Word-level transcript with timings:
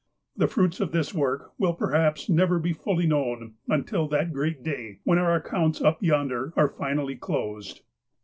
The 0.35 0.47
fruits 0.47 0.79
of 0.79 0.93
this 0.93 1.13
work 1.13 1.53
will 1.59 1.75
per 1.75 1.91
haps 1.91 2.27
never 2.27 2.57
be 2.57 2.73
fully 2.73 3.05
known, 3.05 3.53
until 3.67 4.07
that 4.07 4.33
great 4.33 4.63
day, 4.63 4.97
when 5.03 5.19
our 5.19 5.35
accounts 5.35 5.79
up 5.79 6.01
yonder 6.01 6.53
are 6.55 6.69
finally 6.69 7.15
closed. 7.15 7.81